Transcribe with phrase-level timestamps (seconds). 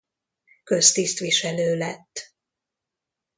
[0.63, 2.33] Köztisztviselő lett.